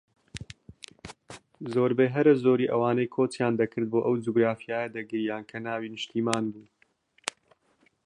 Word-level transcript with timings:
زۆربەی 1.73 2.13
هەرە 2.15 2.33
زۆری 2.43 2.71
ئەوانەی 2.71 3.11
کۆچیان 3.15 3.53
دەکرد 3.61 3.87
بۆ 3.91 3.99
ئەو 4.05 4.15
جوگرافیایە 4.23 4.93
دەگریان 4.97 5.43
کە 5.49 5.57
ناوی 5.65 5.91
نیشتمان 5.93 6.43
بوو 6.51 6.65